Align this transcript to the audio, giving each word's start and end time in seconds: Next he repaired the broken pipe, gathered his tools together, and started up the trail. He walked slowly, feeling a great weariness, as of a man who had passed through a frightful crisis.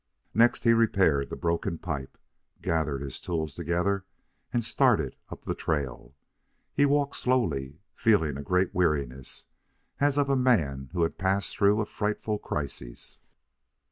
Next 0.33 0.63
he 0.63 0.73
repaired 0.73 1.29
the 1.29 1.35
broken 1.35 1.77
pipe, 1.77 2.17
gathered 2.63 3.03
his 3.03 3.21
tools 3.21 3.53
together, 3.53 4.03
and 4.51 4.63
started 4.63 5.15
up 5.29 5.45
the 5.45 5.53
trail. 5.53 6.15
He 6.73 6.87
walked 6.87 7.15
slowly, 7.17 7.77
feeling 7.93 8.35
a 8.35 8.41
great 8.41 8.73
weariness, 8.73 9.45
as 9.99 10.17
of 10.17 10.27
a 10.27 10.35
man 10.35 10.89
who 10.93 11.03
had 11.03 11.19
passed 11.19 11.55
through 11.55 11.81
a 11.81 11.85
frightful 11.85 12.39
crisis. 12.39 13.19